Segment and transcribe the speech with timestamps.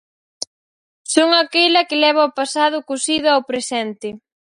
[1.13, 4.09] Son aquela que leva o pasado cosido ao presente.